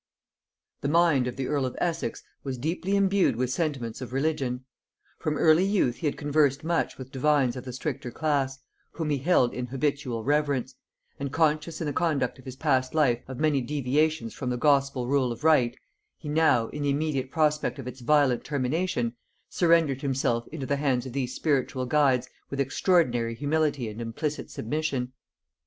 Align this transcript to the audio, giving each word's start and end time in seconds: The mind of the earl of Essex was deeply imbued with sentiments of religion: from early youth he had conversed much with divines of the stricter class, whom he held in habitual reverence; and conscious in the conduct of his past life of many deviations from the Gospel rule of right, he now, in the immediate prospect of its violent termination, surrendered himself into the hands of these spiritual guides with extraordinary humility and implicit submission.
The 0.81 0.87
mind 0.87 1.27
of 1.27 1.35
the 1.35 1.45
earl 1.45 1.63
of 1.63 1.75
Essex 1.79 2.23
was 2.43 2.57
deeply 2.57 2.95
imbued 2.95 3.35
with 3.35 3.51
sentiments 3.51 4.01
of 4.01 4.13
religion: 4.13 4.65
from 5.19 5.37
early 5.37 5.63
youth 5.63 5.97
he 5.97 6.07
had 6.07 6.17
conversed 6.17 6.63
much 6.63 6.97
with 6.97 7.11
divines 7.11 7.55
of 7.55 7.65
the 7.65 7.71
stricter 7.71 8.09
class, 8.09 8.57
whom 8.93 9.11
he 9.11 9.19
held 9.19 9.53
in 9.53 9.67
habitual 9.67 10.23
reverence; 10.23 10.73
and 11.19 11.31
conscious 11.31 11.81
in 11.81 11.85
the 11.85 11.93
conduct 11.93 12.39
of 12.39 12.45
his 12.45 12.55
past 12.55 12.95
life 12.95 13.19
of 13.27 13.37
many 13.37 13.61
deviations 13.61 14.33
from 14.33 14.49
the 14.49 14.57
Gospel 14.57 15.05
rule 15.05 15.31
of 15.31 15.43
right, 15.43 15.77
he 16.17 16.27
now, 16.27 16.69
in 16.69 16.81
the 16.81 16.89
immediate 16.89 17.29
prospect 17.29 17.77
of 17.77 17.85
its 17.87 18.01
violent 18.01 18.43
termination, 18.43 19.13
surrendered 19.49 20.01
himself 20.01 20.47
into 20.47 20.65
the 20.65 20.77
hands 20.77 21.05
of 21.05 21.13
these 21.13 21.35
spiritual 21.35 21.85
guides 21.85 22.27
with 22.49 22.59
extraordinary 22.59 23.35
humility 23.35 23.87
and 23.87 24.01
implicit 24.01 24.49
submission. 24.49 25.13